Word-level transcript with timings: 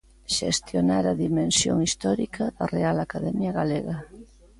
"Xestionar 0.37 1.03
a 1.11 1.19
dimensión 1.25 1.77
histórica" 1.85 2.43
da 2.57 2.65
Real 2.75 2.97
Academia 3.05 3.51
Galega. 3.59 3.97